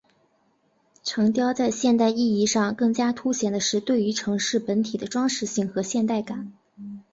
[1.03, 6.53] 城雕在现代意义上更加凸显的是对于城市本体的装饰性和现代感。